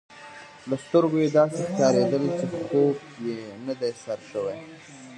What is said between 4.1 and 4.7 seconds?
شوی.